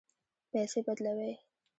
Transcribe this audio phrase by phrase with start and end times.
[0.51, 1.33] پیسې بدلوئ؟